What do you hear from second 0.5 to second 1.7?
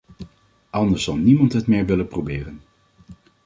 Anders zal niemand het